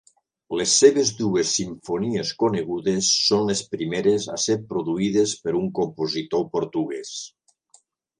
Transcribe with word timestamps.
Les 0.59 0.71
seves 0.83 1.09
dues 1.17 1.49
simfonies 1.57 2.31
conegudes 2.43 3.09
són 3.25 3.45
les 3.49 3.61
primeres 3.75 4.25
a 4.37 4.39
ser 4.45 4.57
produïdes 4.71 5.35
per 5.43 5.55
un 5.61 5.69
compositor 5.81 6.47
portuguès. 6.59 7.13